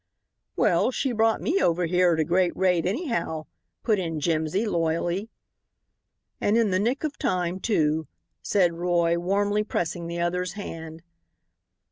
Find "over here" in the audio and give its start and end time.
1.61-2.13